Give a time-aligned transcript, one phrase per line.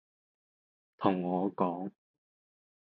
[0.97, 1.91] 同我講